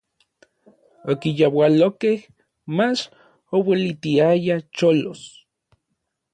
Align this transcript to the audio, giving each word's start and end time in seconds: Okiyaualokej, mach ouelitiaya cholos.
Okiyaualokej, 1.11 2.17
mach 2.75 3.01
ouelitiaya 3.55 4.55
cholos. 4.75 5.21